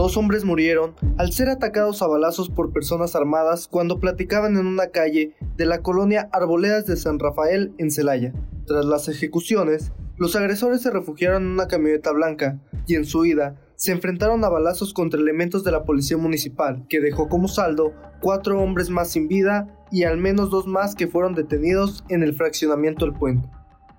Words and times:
Dos 0.00 0.16
hombres 0.16 0.46
murieron 0.46 0.94
al 1.18 1.30
ser 1.30 1.50
atacados 1.50 2.00
a 2.00 2.06
balazos 2.06 2.48
por 2.48 2.72
personas 2.72 3.14
armadas 3.14 3.68
cuando 3.68 4.00
platicaban 4.00 4.56
en 4.56 4.66
una 4.66 4.86
calle 4.86 5.34
de 5.58 5.66
la 5.66 5.82
colonia 5.82 6.30
Arboledas 6.32 6.86
de 6.86 6.96
San 6.96 7.18
Rafael 7.18 7.74
en 7.76 7.90
Celaya. 7.90 8.32
Tras 8.66 8.86
las 8.86 9.08
ejecuciones, 9.08 9.92
los 10.16 10.36
agresores 10.36 10.80
se 10.80 10.90
refugiaron 10.90 11.42
en 11.42 11.50
una 11.50 11.68
camioneta 11.68 12.12
blanca 12.12 12.58
y 12.86 12.94
en 12.94 13.04
su 13.04 13.26
ida 13.26 13.60
se 13.76 13.92
enfrentaron 13.92 14.42
a 14.42 14.48
balazos 14.48 14.94
contra 14.94 15.20
elementos 15.20 15.64
de 15.64 15.72
la 15.72 15.84
policía 15.84 16.16
municipal, 16.16 16.86
que 16.88 17.02
dejó 17.02 17.28
como 17.28 17.46
saldo 17.46 17.92
cuatro 18.22 18.58
hombres 18.58 18.88
más 18.88 19.10
sin 19.10 19.28
vida 19.28 19.68
y 19.90 20.04
al 20.04 20.16
menos 20.16 20.48
dos 20.48 20.66
más 20.66 20.94
que 20.94 21.08
fueron 21.08 21.34
detenidos 21.34 22.04
en 22.08 22.22
el 22.22 22.32
fraccionamiento 22.32 23.04
del 23.04 23.14
puente. 23.14 23.50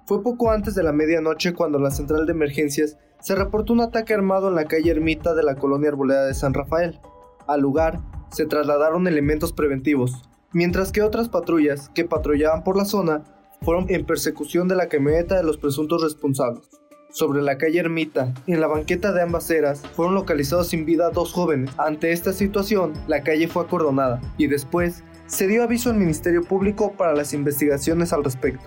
Fue 0.08 0.24
poco 0.24 0.50
antes 0.50 0.74
de 0.74 0.82
la 0.82 0.94
medianoche 0.94 1.54
cuando 1.54 1.78
la 1.78 1.92
central 1.92 2.26
de 2.26 2.32
emergencias 2.32 2.98
se 3.22 3.36
reportó 3.36 3.74
un 3.74 3.82
ataque 3.82 4.14
armado 4.14 4.50
en 4.50 4.56
la 4.56 4.66
calle 4.66 4.92
Ermita 4.92 5.34
de 5.34 5.44
la 5.44 5.56
colonia 5.56 5.90
Arboleda 5.90 6.26
de 6.26 6.34
San 6.34 6.54
Rafael. 6.54 7.00
Al 7.48 7.62
lugar 7.62 8.00
se 8.32 8.46
trasladaron 8.46 9.08
elementos 9.08 9.54
preventivos, 9.54 10.30
mientras 10.52 10.92
que 10.92 11.04
otras 11.04 11.30
patrullas 11.30 11.90
que 11.90 12.06
patrullaban 12.06 12.64
por 12.64 12.78
la 12.78 12.86
zona 12.86 13.24
fueron 13.62 13.86
en 13.90 14.06
persecución 14.06 14.68
de 14.68 14.76
la 14.76 14.88
camioneta 14.88 15.36
de 15.36 15.44
los 15.44 15.58
presuntos 15.58 16.02
responsables. 16.02 16.70
Sobre 17.12 17.42
la 17.42 17.58
calle 17.58 17.80
Ermita, 17.80 18.34
en 18.48 18.62
la 18.62 18.68
banqueta 18.68 19.12
de 19.12 19.22
ambas 19.22 19.50
eras, 19.52 19.82
fueron 19.82 20.16
localizados 20.16 20.70
sin 20.70 20.86
vida 20.86 21.10
dos 21.10 21.34
jóvenes. 21.34 21.70
Ante 21.78 22.14
esta 22.14 22.32
situación, 22.32 22.94
la 23.08 23.22
calle 23.22 23.48
fue 23.50 23.64
acordonada 23.64 24.22
y 24.38 24.48
después 24.48 25.04
se 25.28 25.48
dio 25.48 25.64
aviso 25.64 25.90
al 25.90 25.98
Ministerio 25.98 26.42
Público 26.44 26.94
para 26.94 27.14
las 27.14 27.34
investigaciones 27.34 28.14
al 28.14 28.24
respecto. 28.24 28.66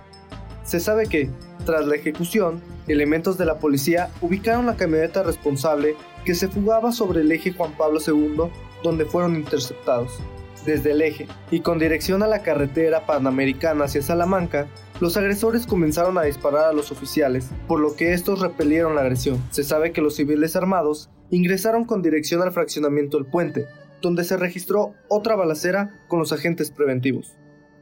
Se 0.62 0.78
sabe 0.78 1.06
que, 1.06 1.30
tras 1.64 1.86
la 1.86 1.96
ejecución, 1.96 2.60
elementos 2.88 3.38
de 3.38 3.46
la 3.46 3.58
policía 3.58 4.10
ubicaron 4.20 4.66
la 4.66 4.76
camioneta 4.76 5.22
responsable 5.22 5.96
que 6.24 6.34
se 6.34 6.48
fugaba 6.48 6.92
sobre 6.92 7.20
el 7.20 7.32
eje 7.32 7.52
Juan 7.52 7.72
Pablo 7.76 8.00
II, 8.04 8.50
donde 8.82 9.04
fueron 9.04 9.36
interceptados. 9.36 10.20
Desde 10.66 10.92
el 10.92 11.02
eje 11.02 11.28
y 11.50 11.60
con 11.60 11.78
dirección 11.78 12.22
a 12.22 12.26
la 12.26 12.42
carretera 12.42 13.04
panamericana 13.04 13.84
hacia 13.84 14.00
Salamanca, 14.00 14.66
los 15.00 15.16
agresores 15.16 15.66
comenzaron 15.66 16.16
a 16.16 16.22
disparar 16.22 16.66
a 16.66 16.72
los 16.72 16.90
oficiales, 16.90 17.50
por 17.68 17.80
lo 17.80 17.96
que 17.96 18.12
estos 18.12 18.40
repelieron 18.40 18.94
la 18.94 19.02
agresión. 19.02 19.42
Se 19.50 19.64
sabe 19.64 19.92
que 19.92 20.00
los 20.00 20.14
civiles 20.16 20.56
armados 20.56 21.10
ingresaron 21.30 21.84
con 21.84 22.00
dirección 22.00 22.40
al 22.42 22.52
fraccionamiento 22.52 23.18
del 23.18 23.26
puente, 23.26 23.66
donde 24.00 24.24
se 24.24 24.36
registró 24.36 24.94
otra 25.08 25.34
balacera 25.36 26.00
con 26.08 26.18
los 26.18 26.32
agentes 26.32 26.70
preventivos. 26.70 27.36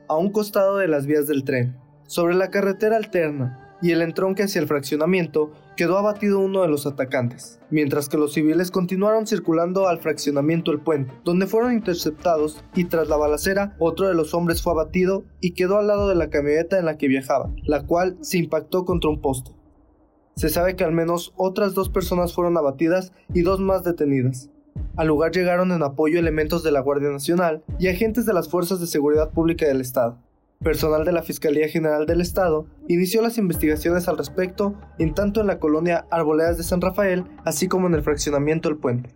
A 0.09 0.17
un 0.17 0.33
costado 0.33 0.79
de 0.79 0.89
las 0.89 1.07
vías 1.07 1.27
del 1.29 1.45
tren, 1.45 1.77
sobre 2.07 2.35
la 2.35 2.51
carretera 2.51 2.97
alterna 2.97 3.62
y 3.83 3.91
el 3.91 4.01
entronque 4.01 4.45
hacia 4.45 4.61
el 4.61 4.69
fraccionamiento, 4.69 5.51
quedó 5.77 5.99
abatido 5.99 6.39
uno 6.39 6.63
de 6.63 6.69
los 6.69 6.87
atacantes, 6.87 7.61
mientras 7.69 8.09
que 8.09 8.17
los 8.17 8.33
civiles 8.33 8.71
continuaron 8.71 9.27
circulando 9.27 9.89
al 9.89 9.99
fraccionamiento 9.99 10.71
del 10.71 10.81
puente, 10.81 11.13
donde 11.25 11.49
fueron 11.49 11.73
interceptados 11.73 12.65
y 12.75 12.85
tras 12.85 13.09
la 13.09 13.17
balacera 13.17 13.75
otro 13.81 14.07
de 14.07 14.15
los 14.15 14.35
hombres 14.35 14.63
fue 14.63 14.73
abatido 14.73 15.25
y 15.41 15.55
quedó 15.55 15.79
al 15.79 15.89
lado 15.89 16.09
de 16.09 16.15
la 16.15 16.31
camioneta 16.31 16.79
en 16.79 16.87
la 16.87 16.97
que 16.97 17.09
viajaba, 17.09 17.51
la 17.65 17.85
cual 17.85 18.17
se 18.21 18.39
impactó 18.39 18.85
contra 18.85 19.11
un 19.11 19.21
poste. 19.21 19.51
Se 20.37 20.49
sabe 20.49 20.77
que 20.77 20.85
al 20.85 20.93
menos 20.93 21.35
otras 21.37 21.75
dos 21.75 21.89
personas 21.89 22.33
fueron 22.33 22.57
abatidas 22.57 23.13
y 23.35 23.43
dos 23.43 23.61
más 23.61 23.83
detenidas. 23.83 24.49
Al 24.97 25.09
lugar 25.09 25.33
llegaron 25.33 25.73
en 25.73 25.83
apoyo 25.83 26.19
elementos 26.19 26.63
de 26.63 26.71
la 26.71 26.81
Guardia 26.81 27.11
Nacional 27.11 27.63
y 27.79 27.89
agentes 27.89 28.25
de 28.25 28.33
las 28.33 28.49
Fuerzas 28.49 28.81
de 28.81 28.87
Seguridad 28.87 29.31
Pública 29.31 29.67
del 29.67 29.81
Estado 29.81 30.19
personal 30.63 31.05
de 31.05 31.13
la 31.13 31.23
Fiscalía 31.23 31.69
General 31.69 32.07
del 32.07 32.21
Estado 32.21 32.67
inició 32.89 33.23
las 33.23 33.39
investigaciones 33.39 34.09
al 34.09 34.19
respecto, 34.19 34.75
en 34.99 35.15
tanto 35.15 35.41
en 35.41 35.47
la 35.47 35.59
colonia 35.59 36.07
Arboledas 36.11 36.57
de 36.57 36.63
San 36.63 36.81
Rafael, 36.81 37.25
así 37.45 37.69
como 37.69 37.87
en 37.87 37.95
el 37.95 38.03
fraccionamiento 38.03 38.69
El 38.69 38.77
Puente. 38.77 39.15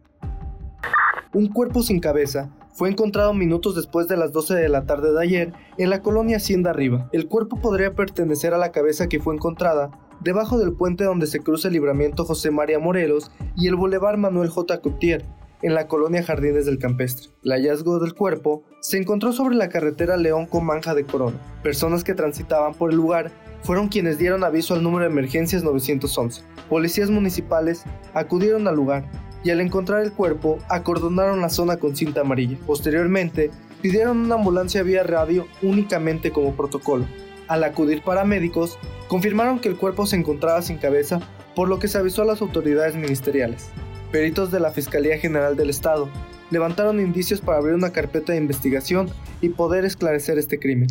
Un 1.32 1.48
cuerpo 1.48 1.82
sin 1.82 2.00
cabeza 2.00 2.50
fue 2.72 2.91
encontrado 2.91 3.32
minutos 3.32 3.75
después 3.75 4.06
de 4.09 4.16
las 4.16 4.32
12 4.32 4.54
de 4.54 4.69
la 4.69 4.84
tarde 4.84 5.12
de 5.12 5.22
ayer 5.22 5.53
en 5.78 5.91
la 5.91 6.03
colonia 6.03 6.37
Hacienda 6.37 6.70
Arriba. 6.70 7.09
El 7.12 7.26
cuerpo 7.26 7.60
podría 7.60 7.94
pertenecer 7.94 8.53
a 8.53 8.59
la 8.59 8.72
cabeza 8.72 9.09
que 9.09 9.20
fue 9.20 9.34
encontrada 9.34 9.91
debajo 10.20 10.59
del 10.59 10.75
puente 10.75 11.04
donde 11.04 11.26
se 11.26 11.41
cruza 11.41 11.69
el 11.69 11.75
libramiento 11.75 12.25
José 12.25 12.50
María 12.50 12.78
Morelos 12.78 13.31
y 13.56 13.69
el 13.69 13.76
bulevar 13.76 14.16
Manuel 14.16 14.50
J. 14.50 14.81
Coutier, 14.81 15.25
en 15.66 15.75
la 15.75 15.88
colonia 15.88 16.22
Jardines 16.22 16.65
del 16.65 16.78
Campestre. 16.78 17.28
El 17.43 17.50
hallazgo 17.50 17.99
del 17.99 18.15
cuerpo 18.15 18.62
se 18.81 18.99
encontró 18.99 19.32
sobre 19.32 19.56
la 19.56 19.69
carretera 19.69 20.16
León 20.16 20.47
con 20.47 20.65
Manja 20.65 20.94
de 20.94 21.04
Corona. 21.04 21.37
Personas 21.65 22.04
que 22.04 22.15
transitaban 22.15 22.72
por 22.72 22.91
el 22.91 22.97
lugar 22.97 23.32
fueron 23.65 23.88
quienes 23.88 24.16
dieron 24.16 24.44
aviso 24.44 24.75
al 24.75 24.84
número 24.84 25.05
de 25.05 25.10
emergencias 25.10 25.65
911. 25.65 26.43
Policías 26.69 27.10
municipales 27.10 27.82
acudieron 28.15 28.69
al 28.69 28.76
lugar 28.76 29.10
y 29.43 29.50
al 29.50 29.60
encontrar 29.60 30.05
el 30.05 30.12
cuerpo 30.12 30.59
acordonaron 30.69 31.41
la 31.41 31.49
zona 31.49 31.78
con 31.78 31.97
cinta 31.97 32.21
amarilla. 32.21 32.56
Posteriormente, 32.65 33.50
pidieron 33.82 34.19
una 34.19 34.37
ambulancia 34.37 34.84
vía 34.84 35.03
radio 35.03 35.49
únicamente 35.62 36.31
como 36.31 36.55
protocolo. 36.55 37.06
Al 37.49 37.65
acudir 37.65 38.03
paramédicos, 38.03 38.78
confirmaron 39.09 39.59
que 39.59 39.69
el 39.69 39.76
cuerpo 39.76 40.06
se 40.06 40.15
encontraba 40.15 40.62
sin 40.62 40.78
cabeza, 40.78 41.19
por 41.56 41.69
lo 41.69 41.81
que 41.81 41.88
se 41.88 41.99
avisó 41.99 42.22
a 42.22 42.26
las 42.26 42.41
autoridades 42.41 42.94
ministeriales. 42.94 43.72
Peritos 44.11 44.53
de 44.53 44.61
la 44.61 44.71
Fiscalía 44.71 45.19
General 45.19 45.56
del 45.56 45.71
Estado 45.71 46.09
levantaron 46.50 47.00
indicios 47.00 47.41
para 47.41 47.59
abrir 47.59 47.75
una 47.75 47.91
carpeta 47.91 48.33
de 48.33 48.39
investigación 48.39 49.09
y 49.41 49.49
poder 49.49 49.84
esclarecer 49.84 50.39
este 50.39 50.59
crimen. 50.61 50.89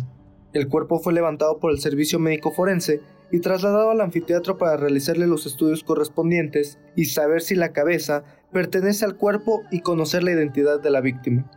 El 0.52 0.68
cuerpo 0.68 1.00
fue 1.00 1.12
levantado 1.12 1.58
por 1.58 1.70
el 1.70 1.80
Servicio 1.80 2.18
Médico 2.18 2.52
Forense 2.52 3.00
y 3.32 3.40
trasladado 3.40 3.90
al 3.90 4.00
anfiteatro 4.00 4.58
para 4.58 4.76
realizarle 4.76 5.26
los 5.26 5.46
estudios 5.46 5.82
correspondientes 5.82 6.78
y 6.94 7.06
saber 7.06 7.40
si 7.40 7.54
la 7.54 7.72
cabeza 7.72 8.22
pertenece 8.52 9.04
al 9.04 9.16
cuerpo 9.16 9.62
y 9.70 9.80
conocer 9.80 10.22
la 10.22 10.32
identidad 10.32 10.80
de 10.80 10.90
la 10.90 11.00
víctima. 11.00 11.50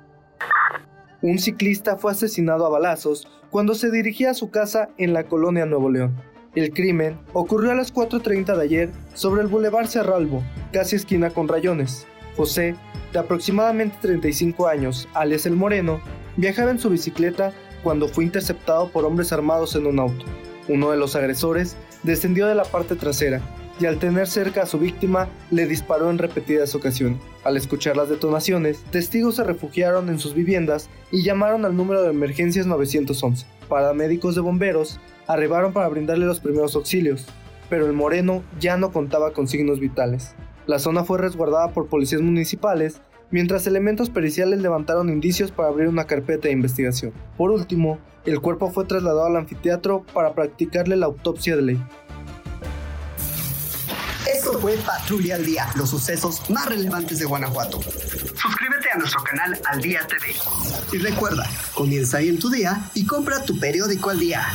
Un 1.21 1.37
ciclista 1.37 1.97
fue 1.97 2.11
asesinado 2.11 2.65
a 2.65 2.69
balazos 2.69 3.27
cuando 3.49 3.75
se 3.75 3.91
dirigía 3.91 4.31
a 4.31 4.35
su 4.35 4.49
casa 4.49 4.89
en 4.97 5.13
la 5.13 5.25
colonia 5.25 5.65
Nuevo 5.65 5.89
León. 5.89 6.15
El 6.55 6.73
crimen 6.73 7.17
ocurrió 7.33 7.71
a 7.71 7.75
las 7.75 7.93
4.30 7.93 8.55
de 8.55 8.63
ayer 8.63 8.91
sobre 9.13 9.41
el 9.41 9.47
Boulevard 9.47 9.87
Cerralbo, 9.87 10.43
casi 10.73 10.95
esquina 10.95 11.29
con 11.29 11.47
Rayones. 11.47 12.07
José, 12.35 12.75
de 13.13 13.19
aproximadamente 13.19 13.97
35 14.01 14.67
años, 14.67 15.07
alias 15.13 15.45
El 15.45 15.55
Moreno, 15.55 16.01
viajaba 16.37 16.71
en 16.71 16.79
su 16.79 16.89
bicicleta 16.89 17.53
cuando 17.83 18.07
fue 18.07 18.23
interceptado 18.23 18.89
por 18.89 19.05
hombres 19.05 19.31
armados 19.31 19.75
en 19.75 19.85
un 19.85 19.99
auto. 19.99 20.25
Uno 20.67 20.89
de 20.89 20.97
los 20.97 21.15
agresores 21.15 21.77
descendió 22.03 22.47
de 22.47 22.55
la 22.55 22.63
parte 22.63 22.95
trasera 22.95 23.41
y 23.79 23.85
al 23.85 23.97
tener 23.97 24.27
cerca 24.27 24.63
a 24.63 24.65
su 24.65 24.77
víctima 24.77 25.29
le 25.51 25.65
disparó 25.65 26.09
en 26.09 26.17
repetidas 26.17 26.75
ocasiones. 26.75 27.19
Al 27.43 27.57
escuchar 27.57 27.95
las 27.95 28.09
detonaciones, 28.09 28.83
testigos 28.91 29.35
se 29.35 29.43
refugiaron 29.43 30.09
en 30.09 30.19
sus 30.19 30.33
viviendas 30.33 30.89
y 31.11 31.23
llamaron 31.23 31.65
al 31.65 31.75
número 31.75 32.03
de 32.03 32.09
emergencias 32.09 32.65
911. 32.65 33.45
Paramédicos 33.69 34.35
de 34.35 34.41
bomberos 34.41 34.99
arribaron 35.27 35.73
para 35.73 35.87
brindarle 35.87 36.25
los 36.25 36.39
primeros 36.39 36.75
auxilios, 36.75 37.25
pero 37.69 37.85
el 37.85 37.93
moreno 37.93 38.43
ya 38.59 38.77
no 38.77 38.91
contaba 38.91 39.31
con 39.31 39.47
signos 39.47 39.79
vitales. 39.79 40.35
La 40.67 40.79
zona 40.79 41.03
fue 41.03 41.17
resguardada 41.17 41.71
por 41.71 41.87
policías 41.87 42.21
municipales, 42.21 43.01
mientras 43.31 43.67
elementos 43.67 44.09
periciales 44.09 44.61
levantaron 44.61 45.09
indicios 45.09 45.51
para 45.51 45.69
abrir 45.69 45.87
una 45.87 46.05
carpeta 46.05 46.47
de 46.47 46.53
investigación. 46.53 47.13
Por 47.37 47.51
último, 47.51 47.99
el 48.25 48.41
cuerpo 48.41 48.69
fue 48.69 48.85
trasladado 48.85 49.25
al 49.25 49.37
anfiteatro 49.37 50.05
para 50.13 50.33
practicarle 50.33 50.97
la 50.97 51.05
autopsia 51.05 51.55
de 51.55 51.61
ley. 51.61 51.81
Esto 54.59 54.67
fue 54.67 54.77
Patrulla 54.85 55.35
al 55.35 55.45
Día, 55.45 55.71
los 55.75 55.89
sucesos 55.89 56.49
más 56.49 56.65
relevantes 56.65 57.17
de 57.17 57.23
Guanajuato. 57.23 57.79
Suscríbete 57.81 58.91
a 58.93 58.97
nuestro 58.97 59.23
canal 59.23 59.57
Al 59.63 59.79
Día 59.79 60.05
TV. 60.05 60.35
Y 60.91 60.97
recuerda, 60.97 61.49
comienza 61.73 62.17
ahí 62.17 62.27
en 62.27 62.39
tu 62.39 62.49
día 62.49 62.89
y 62.93 63.05
compra 63.05 63.41
tu 63.45 63.57
periódico 63.57 64.09
al 64.09 64.19
día. 64.19 64.45